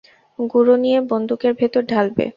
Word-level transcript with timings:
গুঁড়ো 0.39 0.75
নিয়ে 0.75 0.99
বন্দুকের 1.11 1.53
ভেতর 1.53 1.81
ঢালবে। 1.85 2.25